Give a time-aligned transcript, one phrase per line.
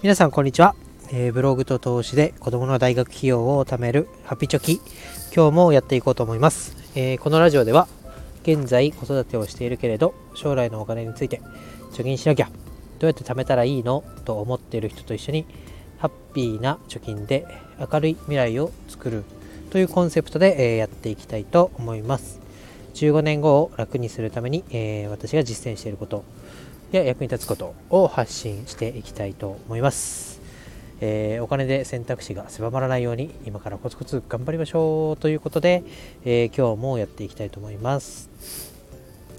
[0.00, 0.76] 皆さんこんにちは、
[1.10, 4.80] えー、ブログと投資で子供の大学費用を貯めるハッピチョキ。
[5.34, 7.88] 今日もやっていこうと思います、えー、このラジオでは
[8.44, 11.42] 現在子育てをしているけれど将来のお金について
[11.94, 12.46] 貯金しなきゃ
[13.00, 15.46] どうやって貯めたらいいのと思っている人と一緒に
[15.98, 17.44] ハッピーな貯金で
[17.80, 19.24] 明るい未来を作る
[19.70, 22.38] というコンセプトで、えー、やっていきたいと思います。
[22.94, 26.24] 15年後を楽にするために、えー、私が実践していること。
[26.92, 30.40] や役に立つことを発信していきたいと思います、
[31.02, 35.84] えー、お金で選択肢が狭まらないように今からコツコツ頑張りましょうということで、
[36.24, 38.30] えー、今日もやっていきたいと思います。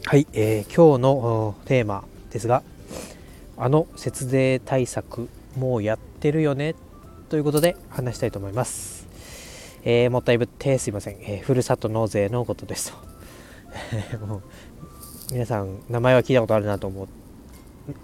[0.06, 2.64] はい、えー、今日のテーマですが
[3.58, 5.28] あの節税対策
[5.58, 6.76] もうやってるよね
[7.30, 9.08] ということで話したいと思います、
[9.84, 12.98] えー、もったいぶってすいません、えー、ふるさと納税のことですと。
[14.26, 14.42] もう
[15.32, 17.29] 皆さん名前は聞いたことあるなと思って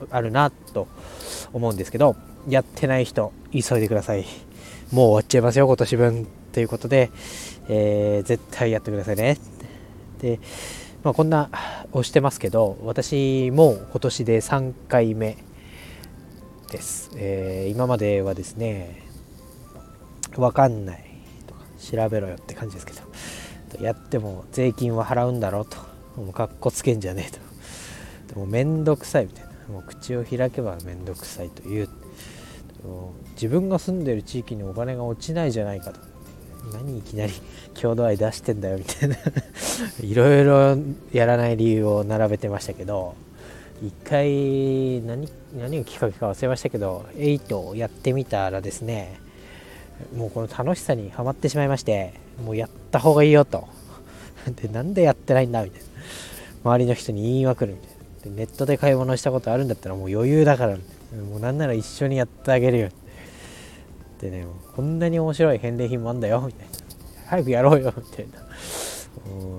[0.10, 0.88] あるなと
[1.54, 2.16] 思うんですけど
[2.48, 4.26] やってない人急いでください。
[4.92, 7.10] もう終わっちゃいますよ今年分ということで、
[7.68, 9.38] えー、絶対やってくださいね。
[10.20, 10.40] で、
[11.04, 11.50] まあ、こんな
[11.92, 15.38] 押してますけど私も今年で3回目
[16.72, 19.04] です、えー、今まではですね
[20.36, 21.04] わかんない
[21.48, 25.78] とか調べろよって感じですけどやっても税金は払うんだろうと。
[26.16, 28.34] もうかっこつけんじゃねえと。
[28.34, 29.52] でもめんどくさいみたいな。
[29.70, 31.90] もう口を開けば面倒くさいという。
[33.34, 36.00] 自分が住んでる地域にお金が落ちないじゃないかと。
[36.74, 37.34] 何いきなり
[37.74, 39.16] 郷土愛出してんだよみたいな。
[40.02, 40.78] いろいろ
[41.12, 43.16] やらない理由を並べてましたけど。
[43.84, 49.20] 一回何何がきっかけか忘れましたけど8をやってみたらですね
[50.16, 53.68] もうこの楽しさにはまってしまいましてもうやった方がいいよと。
[54.62, 55.88] でなんでやってないんだみたいな。
[56.64, 57.95] 周りの人に言いまくるみたいな。
[58.26, 62.90] でネットで買い物したことあるんだったらもう余裕だからもうなんなら一緒にやってあげるよ。
[64.20, 66.74] でねこんなに面白い返礼品もあんだよみたいな。
[67.28, 68.42] 早くやろうよみたいな。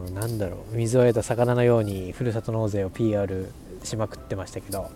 [0.06, 0.76] うんなんだろう。
[0.76, 3.52] 水を得た魚のようにふるさと納税を PR
[3.84, 4.90] しまくってましたけど。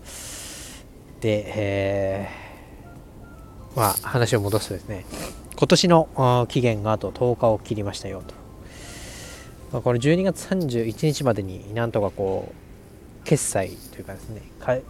[1.21, 5.05] で、えー、まあ話を戻すとですね。
[5.61, 8.35] 今年の期限があと10日を切りましたよと、
[9.73, 12.70] まあ、この12月31日までになんとかこう
[13.25, 14.43] 決済というかですね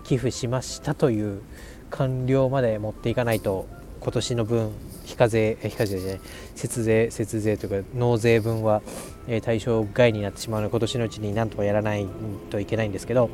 [0.04, 1.42] 寄付しましたという
[1.90, 3.66] 完了まで持っていかないと
[4.00, 4.70] 今年の分
[5.04, 6.20] 非課税非課税じゃない
[6.54, 8.82] 節税節税というか納税分は
[9.42, 12.06] 対象外になってしまうので今年のうちになんとかやらない
[12.50, 13.28] といけないんですけど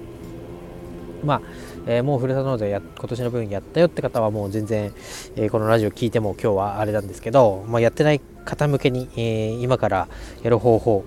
[1.24, 1.42] まあ、
[1.86, 4.92] えー、もうふるさと納税や今年の分やったよって方はもう全然、
[5.36, 10.08] えー、このラジオ聞いても今日はあれなんですけど、まあ、やってない方向けに、え、今から
[10.42, 11.04] やる方法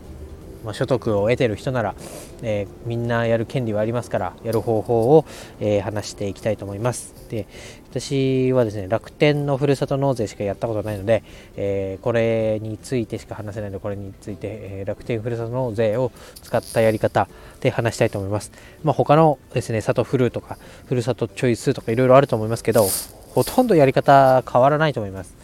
[0.63, 1.95] まあ、所得を得てる人なら、
[2.44, 5.25] えー、みんなやる権利はありますからやる方法を、
[5.59, 7.13] えー、話していきたいと思います。
[7.29, 7.47] で
[7.91, 11.23] 私はですね楽天のふるさと納税しかやったことないので、
[11.55, 16.11] えー、これについてしか話せないのでこれについて、え楽天ふるさと納税を
[16.41, 17.27] 使ったやり方
[17.61, 18.51] で話したいと思います、
[18.83, 22.85] まあ、他のですね里フルとかふるさとチョイスとかいろいろあると思いますけど
[23.33, 25.35] ほとんどやり方変わらないと思います。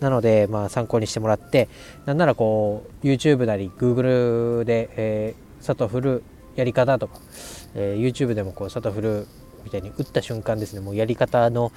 [0.00, 1.68] なので、まあ、参考にしてもらって
[2.06, 6.24] なんならこう YouTube なり Google で、えー、佐藤振る
[6.60, 7.18] やり方とか、
[7.74, 9.26] えー、YouTube でもこう佐藤振る
[9.64, 10.80] みたいに打った瞬間ですね。
[10.80, 11.72] もうやり方の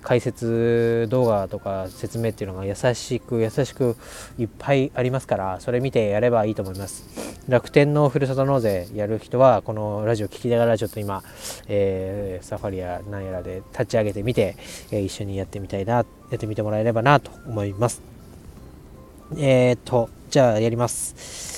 [0.00, 3.96] 解説動画とか説明っていうのが優しく優しく
[4.38, 7.04] いっぱいありますからそれ見てやればいいと思います。
[7.48, 11.22] 楽天のふるさと納税やる人はこのラジオ聞きながらちょっと今、
[11.66, 14.56] えー、サファリや何やらで立ち上げてみて、
[14.92, 16.04] えー、一緒にやってみたいなや
[16.36, 18.02] ってみてもらえればなと思います。
[19.36, 21.57] えー、っとじゃあやります。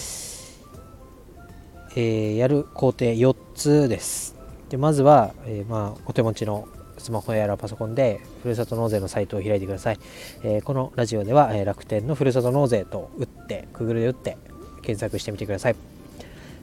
[1.96, 4.36] えー、やる工程4つです
[4.68, 6.68] でまずは、えー、まあ、お手持ちの
[7.00, 9.98] スマホやらパソコンでふるさと納税のサイトを開いてください。
[10.44, 14.36] えー、このラジオでは、えー、楽天のふるさと納税と打って、Google で打って
[14.82, 15.76] 検索してみてください。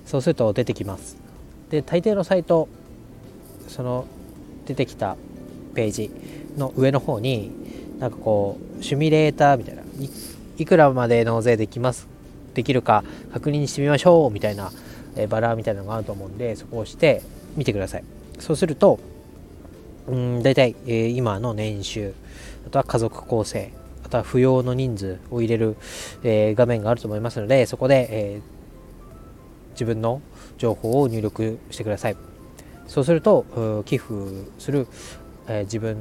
[0.06, 1.18] そうすると出てきます。
[1.70, 2.70] で、大抵のサイト、
[3.68, 4.06] その
[4.66, 5.18] 出てきた
[5.76, 6.12] ページ
[6.56, 7.52] の上の方に、
[8.00, 9.82] なんかこう、シミュレーターみたいな、
[10.58, 12.08] いくらまで納税できます、
[12.54, 13.04] できるか
[13.34, 14.72] 確認してみましょうみたいな、
[15.18, 17.22] え、バラみたいなのがあると思うんで、そこを押して
[17.56, 18.04] みてください。
[18.40, 19.00] そうすると、
[20.08, 22.14] うん大体、えー、今の年収
[22.66, 23.72] あとは家族構成
[24.04, 25.76] あとは扶養の人数を入れる、
[26.24, 28.42] えー、画面があると思いますのでそこで、えー、
[29.72, 30.22] 自分の
[30.58, 32.18] 情報を入力してください
[32.88, 34.14] そうすると寄付
[34.60, 34.88] する、
[35.50, 35.98] え自分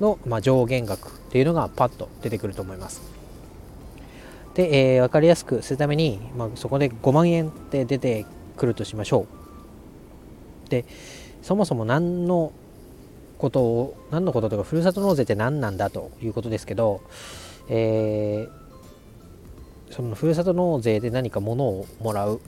[0.00, 3.02] の、まあ、上限額っていうのがパッと出てくると思います
[4.54, 8.24] で、え分かりやすくするために、まあ、そこで5万円って出て
[8.62, 9.26] くるとしましょ
[10.66, 10.70] う。
[10.70, 10.84] で
[11.42, 12.52] そもそも何の
[13.36, 17.02] ことを何のこととかふるさと納税って何なんだということですけど、
[17.68, 22.40] えー、そのふるさと納税で何か物をもらう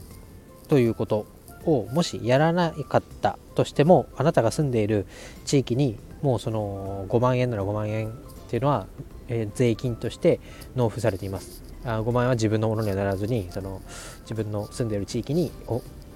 [0.69, 1.25] ということ
[1.65, 5.05] をもしやらなかったとしてもあなたが住んでいる
[5.43, 8.11] 地域にもうその5万円なら5万円っ
[8.49, 8.87] ていうのは、
[9.27, 10.39] えー、税金として
[10.77, 11.65] 納付されています。
[11.85, 13.81] あ5万円は自分のものにはならずにその
[14.21, 15.51] 自分の住んでいる地域に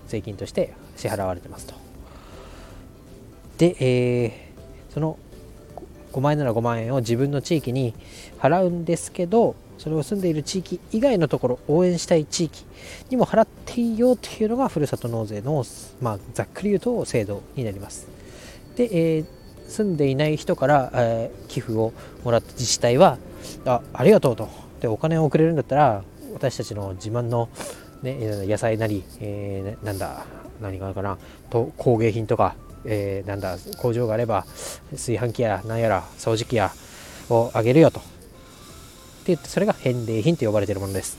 [0.09, 1.75] 税金として支払われてますと。
[3.57, 5.17] で、えー、その
[6.11, 7.93] 5万円なら5万円を自分の地域に
[8.39, 12.65] 払うんですけどそれを住んでいる地域以外のところ応援したい地域
[13.09, 15.63] にも払っていいよというのがふるさと納税の、
[16.01, 18.07] まあ、ざっくり言うと制度になります。
[18.75, 19.25] で、えー、
[19.69, 23.17] 住んでいない人から、えー、寄付をもらった自治体は
[23.65, 24.49] あありがとうと。
[24.81, 26.03] でお金をくれるんだったら
[26.33, 27.49] 私たちの自慢の、
[28.01, 30.25] ね、野菜なり、えー、なんだ
[30.61, 31.17] 何があるかな。
[31.49, 32.55] と工芸品とか、
[32.85, 34.45] えー、なんだ工場があれば
[34.91, 36.71] 炊飯器や何やら掃除機や
[37.29, 37.99] をあげるよと。
[37.99, 38.09] って
[39.27, 41.17] 言ってそれが返礼品と呼ばれているものです。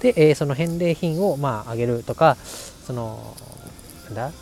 [0.00, 2.36] で、えー、その返礼品をまああげるとか
[2.86, 3.36] その
[4.06, 4.32] なんだ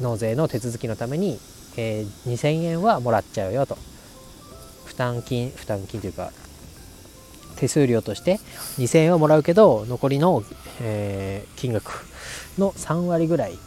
[0.00, 1.38] 納税の手続きのために、
[1.76, 3.76] えー、2000円はもらっちゃうよと。
[4.84, 6.30] 負担金負担金というか
[7.56, 8.38] 手数料として
[8.78, 10.42] 2000円はもらうけど残りの、
[10.80, 12.06] えー、金額
[12.58, 13.58] の3割ぐらい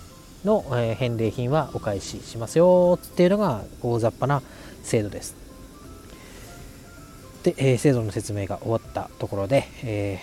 [0.46, 4.42] の、えー、返礼品はお返ししますよっていうのが大雑把な
[4.84, 5.36] 制度です。
[7.44, 10.20] で、えー、制度の説明が終わったところで、え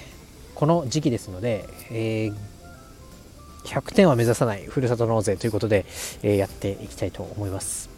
[0.55, 2.35] ー、この時期ですので、えー、
[3.65, 5.87] 100点は目指さないふるさと納税ということで、
[6.23, 7.91] えやっていきたいと思います。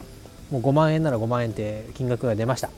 [0.50, 2.70] もう5万円なら5万円って金額が出ました。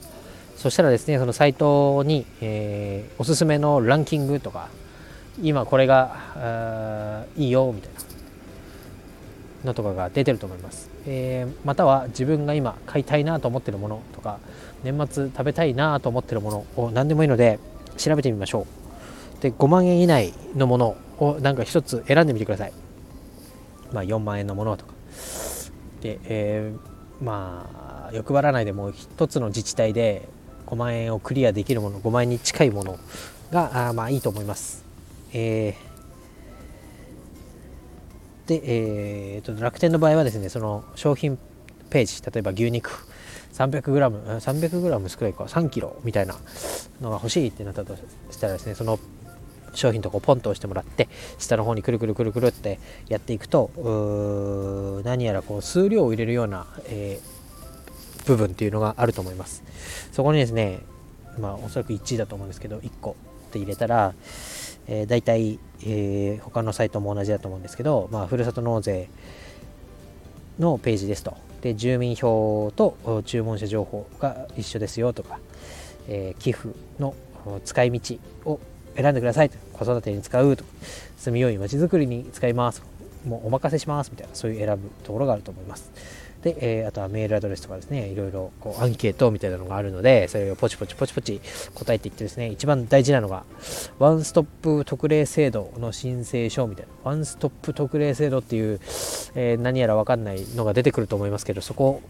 [0.59, 4.69] そしたらですねそのサイトに、えー、おすすめのランキングとか
[5.41, 7.99] 今これがいいよみたいな
[9.67, 14.41] のとかが出てると思います、えー、または自分が今買いたいなと思ってるものとか
[14.83, 17.61] 年末食べたいなと思ってるものを何でもいいので
[17.97, 18.67] 調べてみましょ
[19.39, 19.43] う。
[19.43, 22.73] で5万円以内のものをなんか一つ選んでみてください。
[23.93, 24.95] まあ4万円のものとか。
[26.01, 30.29] で、えー、まあ欲張らないでも一つの自治体で
[30.69, 32.99] 5万円をクリアできるもの5万円に近いもの
[33.51, 34.85] があまあいいと思います、
[35.33, 38.61] えー、で、
[39.37, 41.39] えーと、楽天の場合はですねその商品
[41.89, 43.07] ページ例えば牛肉
[43.55, 46.37] 300g、300g 少ないか 3kg みたいな
[47.01, 47.97] のが欲しいってなったと
[48.31, 48.99] したらですねその
[49.73, 52.79] 商品とこポンと押してもらって下の方にくるくるくるくるって
[53.09, 53.71] やっていくと
[55.05, 57.38] 何やらこう数量を入れるような、えー
[58.29, 59.63] 部分っていうのがあると思います。
[60.13, 60.81] そこにですね
[61.39, 63.17] まあおそらく1位だと思うんですけど1個
[63.49, 64.15] って入れたら、
[64.87, 69.09] えー、大体、えー、他のサイトも同じだと思うんですけど、まあ、ふるさと納税
[70.59, 71.37] のページですと。
[71.63, 75.41] で住民票と注文者情報が一緒ですよとか、
[76.07, 76.69] えー、寄付
[77.01, 77.15] の
[77.65, 78.61] 使い道を
[78.95, 79.57] 選んでくださいと。
[79.73, 80.71] 子育てに使うとか
[81.17, 82.83] 住みよいまちづくりに使います。
[83.27, 85.91] もうお任せしますみたいなそういう選ぶところがあると思います。
[86.43, 91.41] で、えー、あとはメールアドレスとかですね、いろいろこうアンケートみたいなのがあるので、それをポチポチポチポチ
[91.75, 93.45] 答えていってですね、一番大事なのが、
[93.99, 98.81] ワンストップ特例制度の申請書みたいな、ワンストップ特例制度っていう、
[99.35, 102.03] えー、何やらわかんないのが出てくると思いますけど、そこ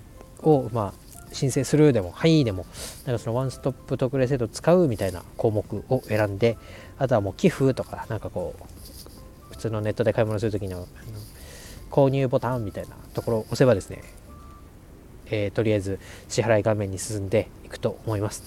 [0.42, 2.66] を、まあ、申請するでも、はいでも、
[3.06, 6.58] なんかそのワンストップ特例制度使うみたいな項目を選んで、
[6.98, 8.64] あとはもう寄付とか、なんかこう、
[9.50, 10.86] 普通のネットで買い物するときの
[11.90, 14.02] 購入ボタンみたいなところを押せばですね、
[15.30, 18.42] えー、とりあえず支払い画面に進んでいくと思います。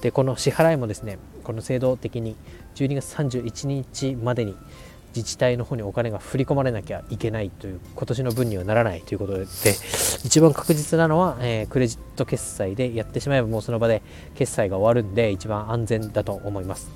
[0.00, 2.36] でこの支払いもですねこの制度的に
[2.74, 4.54] 12月31日までに
[5.14, 9.46] 自治体の方にお金が振り込まれなきゃいけないという今年の分にはならないということで
[10.24, 14.02] 一番確実なのは、えー、クレジット決済でやってしまえばもうその場で
[14.34, 16.90] 決済が終わるんで一番安全だと思います。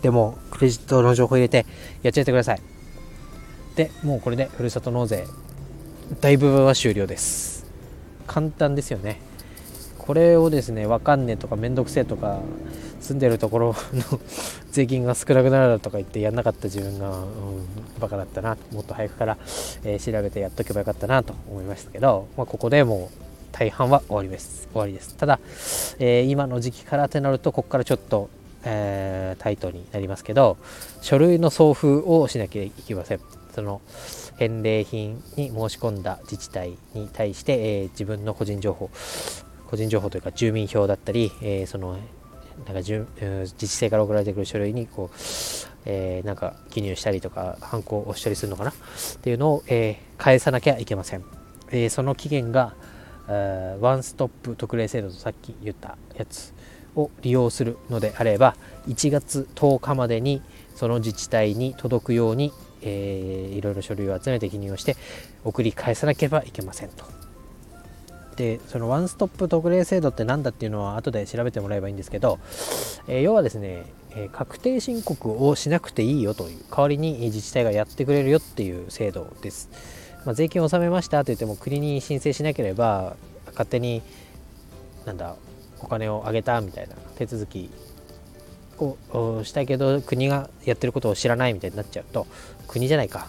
[0.00, 1.66] でもクレジットの情報入れて
[2.02, 2.60] やっちゃってください。
[3.76, 5.26] でもうこれでふるさと納税
[6.20, 7.61] 大部分は終了です。
[8.26, 9.20] 簡単ですよね。
[9.98, 12.40] これをですね分かんねえとかめんどくせえとか
[13.00, 14.20] 住んでるところの
[14.72, 17.26] 税金が少なくなるとか言ってやんなかった自分が、うん、
[18.00, 19.38] バカだったなもっと早くから、
[19.84, 24.68] えー、調べてやっとけばよかったなと思いましたけど、まあ、ここでもう大半は終わりです。
[24.72, 25.14] 終わりです。
[25.16, 25.38] ただ、
[25.98, 28.28] えー、今の時期からってなるとここからちょっと、
[28.64, 30.56] えー、タイトになりますけど
[31.00, 33.20] 書類の送付をしなきゃいけません。
[33.54, 33.80] その
[34.36, 38.90] 返礼品に申し込んだ自治体に対して、えー、自分の個人情報
[39.66, 41.96] 個人情報というか住民票だったり、えー、その
[42.66, 43.06] なんか自
[43.56, 45.16] 治体から送られてくる書類にこう、
[45.86, 48.70] えー、なんか記入したりとかハンコをしたりするのかな？
[48.70, 48.74] っ
[49.22, 51.24] ていうのを、えー、返さなきゃいけません、
[51.70, 52.74] えー、その期限が
[53.80, 56.52] ワンストップ特例制度とさっき言ったやつ
[56.96, 58.56] を利用するのであれば
[58.88, 60.42] 1月10日までに
[60.74, 62.52] その自治体に届くように、
[62.82, 64.96] えー、いろいろ書類を集めて記入をして
[65.44, 67.04] 送り返さなければいけませんと。
[68.36, 72.38] でそのワンストップ特例制度って何だっていうのは後で調べてもらえばいいんですけど、
[73.06, 79.68] えー、要はですね、えー、確定申告をしなくていいよという代わりに自治体がやってくれるよっていう制度です。
[80.24, 83.16] まあ、税金を納めましたと言っても国に申請しなければ
[83.48, 84.02] 勝手に
[85.04, 85.34] なんだ
[85.80, 87.70] お金をあげたみたいな手続き
[88.78, 92.26] をしたいけど国がやってることを知らないみたいになっちゃうと
[92.68, 93.28] 国じゃないか。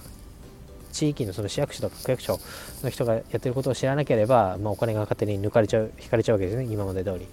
[0.94, 2.40] 地域のその市役所とか区役所
[2.84, 6.66] の人がやってることを知らなければ、まあ、お金が勝手に抜かれちゃう引かれちゃうわけですね。
[6.72, 7.28] 今まで通り、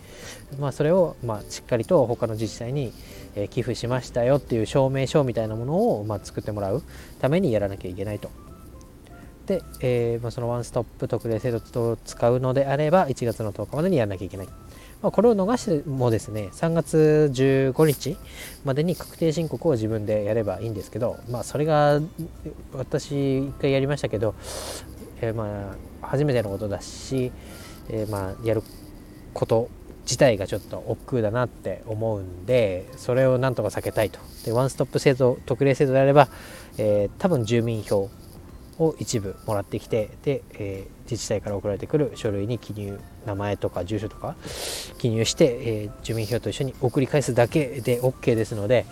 [0.58, 2.92] まあ、それをまあしっかりと他の自治体に
[3.50, 6.82] 寄付しましたよっていう証明書みたいなものをまあ作ってもらう
[7.20, 8.30] ためにやらなきゃいけないと。
[9.46, 14.48] で、えーまあ、そのワンストップ特例制度を使うのであれば1月の10日までにやらなきゃいけない。
[15.02, 18.16] まあ、これを逃してもですね3月15日
[18.64, 22.00] までに確定申告を自分でやればいいんですけど、まあ、それが
[22.74, 24.34] 私一回やりましたけど、
[25.20, 27.32] えー、まあ初めてのことだし、
[27.88, 28.62] えー、まあやる
[29.32, 29.70] こと
[30.02, 34.18] 自体がちょっと億劫だなって思うんでそれをなんとか避けたいと。
[34.44, 36.28] でワンストップ制度特例制度であれば、
[36.78, 38.10] えー、多分住民票
[38.80, 44.34] を一部もらってきてで、えー、自治体から送られてくる書類に記入名前とか住所とか
[44.98, 48.86] 記入して、えー、住民票と一緒に送り返すだけで OK ですので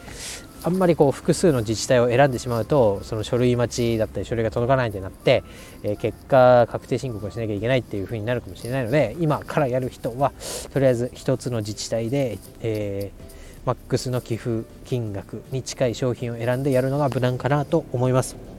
[0.62, 5.42] あんまりこう複数の自治体を選んでしまうとその書類待ちだったり書類が届かないってなって、
[5.83, 10.33] えー、結果確定申告をしなきゃいけないっていう風になるかもしれないので今からやる人は
[10.73, 18.57] とりあえず1つの自治体で、えー、マックスの寄付金額に近い商品を選んでやるのが無難かなと思います。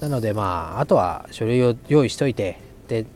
[0.00, 3.06] なのでまああとは書類を用意しといてで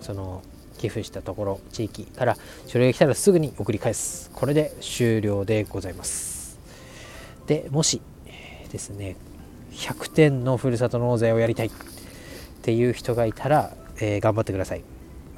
[0.00, 0.42] その
[0.78, 4.30] 寄付したところ地域から書類が来たらすぐに送り返す。
[4.32, 6.58] これで終了でございます。
[7.46, 8.00] でもし
[8.70, 9.16] ですね
[9.72, 11.70] 100点のふるさと納税をやりたい。
[12.60, 14.82] っていう人がいたら、えー、頑張ってください、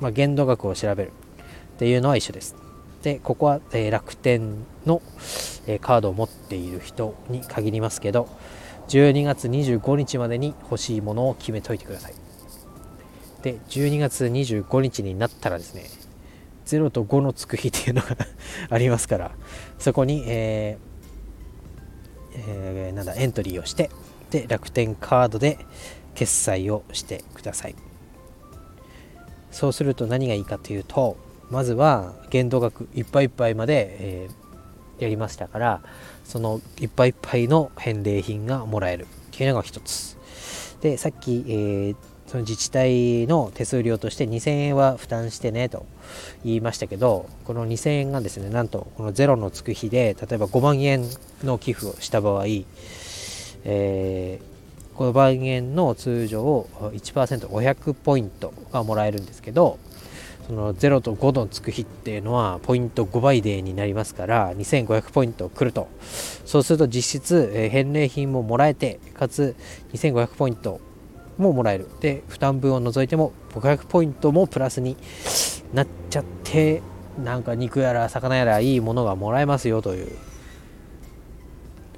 [0.01, 1.13] まあ、限度額を調べる。
[1.75, 2.57] っていうのは一緒です。
[3.03, 5.03] でここは、えー、楽天の、
[5.67, 8.29] えー、カードを持っている人に限りますけど
[8.89, 12.15] 12月25日までに欲しいものを決めといてください。
[13.43, 15.85] で12月25日になったらですね
[16.65, 18.17] 0と5のつく日っていうのが
[18.71, 19.33] ありますから
[19.79, 20.93] そこに、えー
[22.37, 23.91] えー、なんだエントリーをして
[24.31, 25.59] で楽天カードで
[26.15, 27.75] 決済をしてください。
[29.51, 31.19] そうすると何がいいかというと
[31.51, 35.83] まずは限度額いっぱいいっぱいまで、えー、やりましたから
[36.25, 40.17] そのいっぱいいっぱいの返礼品がもらえるっていうのが一つ。
[40.81, 45.87] でさっき、えー、その自治体の手数料として2000円は負担してねと
[46.45, 51.05] 言いましたけどこの2000円がですねなんとこのゼロのつく日で例えば5万円
[51.45, 52.47] の寄付をした場合、
[53.65, 59.79] えー、5万円の通常を 1%500 ポイントがもらえるんですけど
[60.47, 65.89] その0と5のつく日っていうのはポイント5倍デーになりますから2500ポイント来ると。
[66.45, 69.55] そうすると実質、返礼品ももらえてかつ
[69.93, 70.81] 2500ポイント
[71.39, 71.89] ももらえる。
[72.01, 74.97] で負担分を除いても500ポイントもプラスに
[75.73, 76.83] なっちゃって
[77.23, 80.17] なんか肉やら魚やらいいものがもらえますよという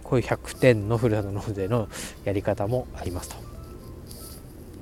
[0.02, 1.88] こういう100点のふるさと納税の
[2.24, 3.36] やり方もありますと。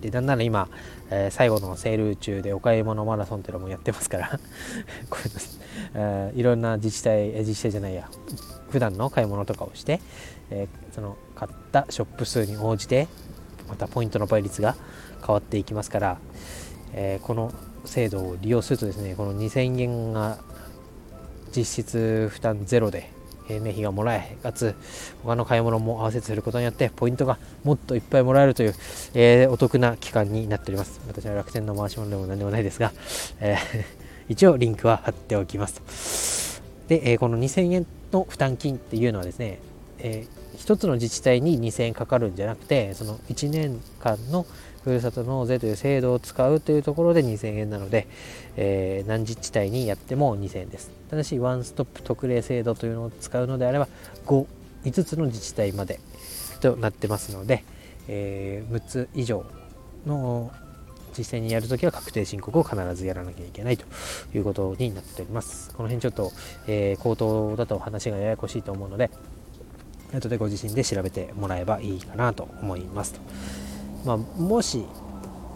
[0.01, 0.69] でなんなら今
[1.15, 4.29] えー、最後のセール中でお買い物マラソンっていうのもやってますから。
[5.11, 5.41] こういうの、
[5.95, 8.09] えー、いろんな自治体自治体じゃないや。
[8.71, 10.01] 普段の買い物とかをして、
[10.51, 13.09] えー、その買ったショップ数に応じて
[13.69, 14.75] またポイントの倍率が
[15.21, 16.19] 変わっていきますから、
[16.95, 17.53] えこの
[17.85, 20.39] 制度を利用するとですねこの2000円が
[21.55, 23.11] 実質負担ゼロで
[23.57, 24.75] えー、費がもらえかつ
[25.23, 28.75] 他の買い物も合わせてすることによってポイントがもっといっぱいもらえるという、
[29.15, 31.01] えー、お得な期間になっております。
[31.07, 32.93] 私は楽天の回し物でも何でもないですが、
[33.41, 33.85] えー、
[34.33, 35.81] 一応リンクは貼っておきます。
[35.81, 39.59] とで、えこの2000円の負担金っていうのはですね、
[39.99, 44.47] え1つの自治体に2000円かかるんじゃなくてその1年間の
[44.85, 48.09] ふるさと納税という制度を使うというところで2000円なので、
[48.57, 53.89] えー、何自治体にやっても2000円ですただしワンストップ特例制度というのを使うのであれば
[54.27, 54.47] 5
[54.85, 56.01] 5つの自治体まで
[56.61, 57.65] となってますので、
[58.09, 59.45] えー、6つ以上
[60.07, 60.51] の
[61.17, 63.85] 実際にやるときは確定申告を必ずやらなきゃいけないと
[64.35, 65.71] いうことになっております。
[65.75, 66.33] この辺ちょっと、
[66.67, 69.11] えー、口頭だと話がややこしいと思うので、
[70.15, 73.21] 後でご自身で調べてもらえばいいかなと思いますと。
[74.05, 74.85] まあ、もし、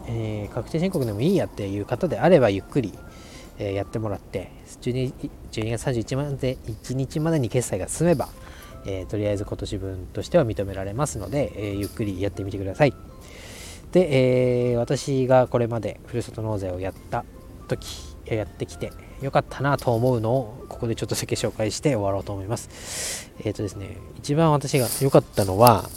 [0.07, 2.93] えー、確定申告でもいいやっていう方であればゆっくり、
[3.59, 5.13] えー、やってもらって 12,
[5.51, 8.29] 12月31日まで1日までに決済が済めば、
[8.85, 12.93] えー、とりあえず今年分としては認められますので、えゆっくりやってみてください
[13.91, 17.25] で、え私がこれまでふるさと納税をやった
[17.67, 17.87] 時
[18.25, 23.31] やってきてよかったなと思うのをここでちょっとだけ紹介して終わろうと思います。
[23.43, 25.89] えっ、とですね一番私が良かったのは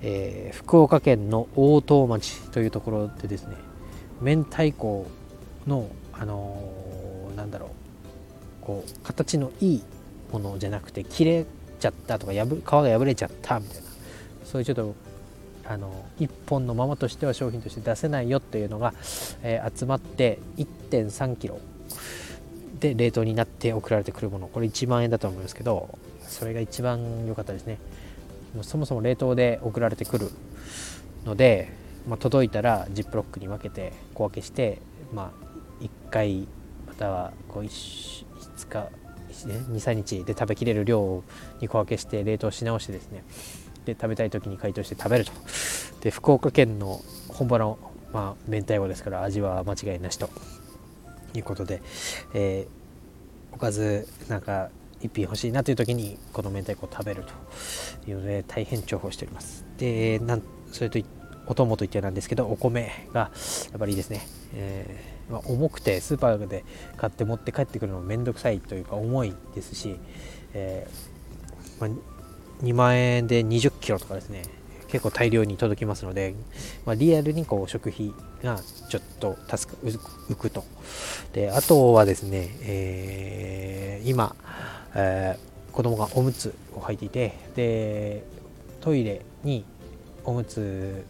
[0.00, 3.56] えー、福岡県の大東町というところでですね
[4.20, 5.06] 明太子
[5.66, 7.70] のあのー、なんだろう
[8.64, 9.82] こう形のいい
[10.32, 11.46] ものじゃなくて切れ
[11.78, 13.82] ちゃったとか破皮が破れちゃったみたいな
[14.44, 14.94] そういうちょっと
[15.64, 18.94] あの1本のままとしては商品として出せないよっていうのが、
[19.42, 21.54] えー、集まって1 3 k g
[22.80, 24.48] で冷凍になって送られてくるもの。
[24.48, 27.78] これ1万円だと思うんですけどそれが一番良かったですね。
[28.62, 30.30] そもそも冷凍で送られてくる
[31.24, 31.70] ので、
[32.08, 34.78] まあ、届いたらジップロックに分けて小分けして、
[35.12, 35.32] ま
[35.80, 36.48] あ、1回
[36.86, 38.24] またはこう 1,
[38.56, 38.88] 5日
[39.46, 41.22] 23日で食べきれる量
[41.60, 43.24] に小分けして冷凍し直してですね。
[43.84, 45.32] で食べたい時に解凍して食べると。
[46.00, 47.78] で福岡県の本場の、
[48.12, 50.30] まあ、明太子ですから味は間違いなしと。
[51.34, 51.82] いうことで、
[52.34, 54.70] えー、おかずなんか
[55.00, 59.64] 一品欲しいなという時にこの明太子を食べるというので大変重宝しております。
[59.76, 60.42] でなん
[60.72, 60.98] それと
[61.46, 63.30] お供といってなんですけどお米が
[63.70, 66.64] やっぱりいいですね、えー、まあ、重くてスーパーで
[66.98, 69.98] 買って持って帰ってくるのも面倒くさいというか重いですし、
[70.52, 74.42] えー、まあ、2万円で20キロとかですね。
[74.88, 76.34] 結構大量に届きますので、
[76.84, 80.64] まあ、リアルにこう食費がちょっと助か浮くと。
[81.32, 84.34] であとはですね、えー、今
[84.94, 88.24] えー、子供がおむつを履いていてで
[88.80, 89.64] トイレに
[90.24, 91.04] おむつ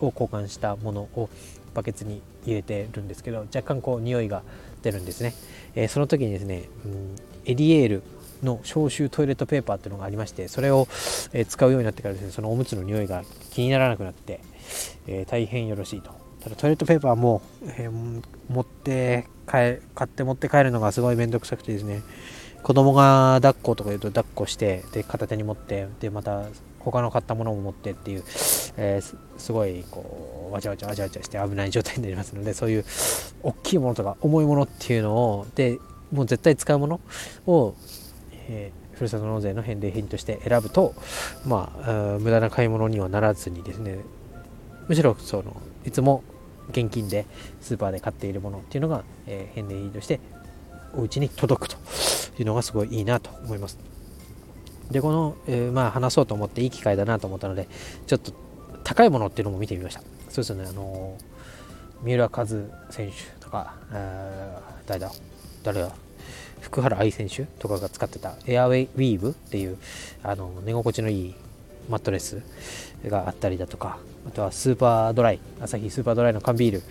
[0.00, 1.28] を交換したものを
[1.74, 4.42] バケツに入れてるんですけど若干こう匂いが
[4.82, 5.34] 出るんですね、
[5.74, 8.02] えー、その時にですね、うん、エリエール
[8.42, 10.88] の消臭トイレットペーパーっていうのがありましてそれを、
[11.32, 14.40] え使うようになってからですねそのおむつの匂いが気にならなくなって、
[15.06, 16.10] えー、大変よろしいと。
[16.42, 17.40] ただトイレットペーパーも、
[17.78, 22.02] えー、持って買って持って帰るのがすごい面倒くさくてですね
[22.64, 26.46] 子供が抱っことか言うと抱っこしてで片手に持ってでまた
[26.80, 28.24] 他の買ったものも持ってっていう、
[28.76, 32.84] えー、すごいこうわちゃわちゃわちゃわちゃして危ない状態になりますのでそういう
[33.44, 35.78] 大きいものとか重いものっていうのをで
[36.12, 37.00] もう絶対使うもの
[37.46, 37.74] を、
[38.48, 40.94] えー、ふるさと納税の返礼品として選ぶと
[41.46, 43.98] まあ無駄な買い物にはならずにですね
[44.88, 46.22] むしろそのいつも
[46.70, 47.26] 現金で
[47.60, 50.20] スーパーで買っているものっていうのが、えー、返礼品として
[50.94, 51.76] お家に届くと
[52.38, 53.78] いうのがすごいいいなと思います。
[54.90, 57.66] で、この、えー、まあ話そうと思っていい機会だなと思ったので、
[58.06, 58.32] ちょっと
[58.84, 60.02] 高いものっていうのも見てみました。
[60.28, 63.74] そうですね、あのー、三浦和選手とか、
[64.86, 65.10] 誰だ？
[65.62, 66.01] 誰だ？
[66.62, 69.76] 福原愛選手とかが使ってたエアウェイウィーブっていう
[70.22, 71.34] あの寝心地のいい
[71.90, 72.42] マットレス
[73.06, 76.82] があったりだとかあとはスーパードライアサヒスーパードライの缶ビール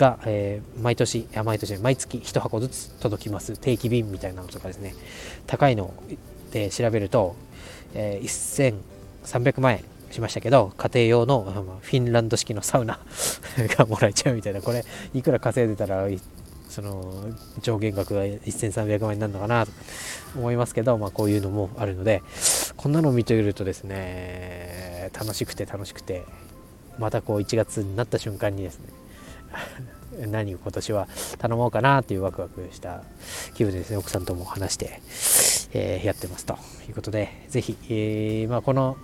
[0.00, 3.56] が、えー、毎年、いや毎年、毎月1箱ずつ届きます。
[3.58, 4.94] 定期便みたいなのとかですね、
[5.46, 5.92] 高いの
[6.52, 7.36] で調べると、
[7.94, 8.74] えー、
[9.24, 12.98] 1300万円しましたけど、家庭用のフィンランド式のサウナ
[13.76, 16.08] がもらえちゃうみたいな、これ、いくら稼いでたら、
[16.70, 17.24] その
[17.60, 19.72] 上限額が1300万円になるのかなと
[20.36, 22.22] 思いますけど、まあ、こういうのもあるので、
[22.76, 26.24] こんなのを見ているとですね、楽しくて楽しくて、
[26.98, 28.86] またこう1月になった瞬間にですね、
[30.30, 33.02] 何を今年は頼もうかなっていうワクワクした
[33.54, 35.00] 気分でですね奥さんとも話して、
[35.72, 38.96] えー、やってますということで是非、えー、まあ、この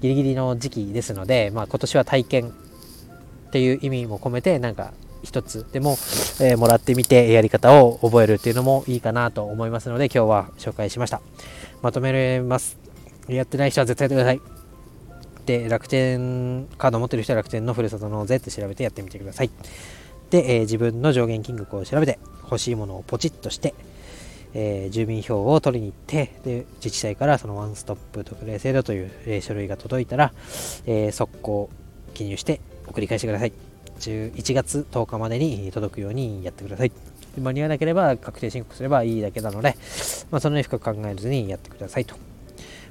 [0.00, 5.92] ギリギリの時期ですので、まあ、今年は体験っていう意味も込めてなんか一つでも、
[6.40, 11.20] えー、もらってみてやり方を覚えるっていうのもいいかなと思いますので今日は紹介しました。
[11.82, 12.78] まとめれます。
[13.28, 14.40] やってない人は絶対やってください。
[15.46, 19.50] で楽天カード持ってる人は楽天のふるさと納税って調べてやってみてください。
[20.30, 23.74] で、えー、自分の上限金額を調べて欲しいものをポチッとして、
[24.54, 30.32] えー、住民票を取りに行ってで自治体からそのワンストップ特例制度という、えー、書類が届いたら、
[30.86, 31.70] えー、速攻
[32.14, 33.71] 記入して送り返してください。
[34.00, 36.92] 11月10日までに届くようにやってください。
[37.40, 39.76] 間に合わなければ確定申告すればいいだけなので、
[40.30, 42.14] まあ、そんなに深く考えずにやってくださいと。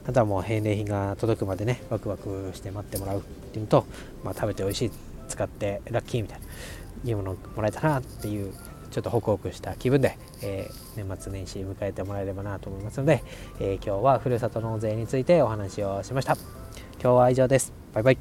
[0.08, 3.86] あとはもう返礼品が届くまでねワクワクして待ってもらうっていうのと、
[4.24, 4.92] まあ、食べて美味しい
[5.30, 6.46] 使ってラッキーみたいな
[7.06, 8.54] いいものもらえたなっていう
[8.92, 13.24] ちょっとホクホクした気分で、えー、年末年始迎えてもらえればなと思いますので、
[13.60, 16.36] えー、今日はふるさと納税についてお話をしました。
[17.02, 17.74] 今日は以上です。
[17.94, 18.18] バイバイ。